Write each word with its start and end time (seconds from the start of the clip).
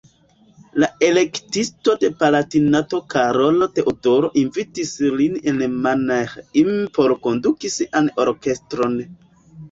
La 0.83 0.87
Elektisto 1.07 1.93
de 2.03 2.07
Palatinato 2.21 2.99
Karolo 3.13 3.67
Teodoro 3.79 4.31
invitis 4.43 4.93
lin 5.19 5.35
en 5.51 5.61
Mannheim 5.83 6.71
por 6.95 7.13
konduki 7.27 7.71
sian 7.75 8.09
orkestron. 8.25 8.97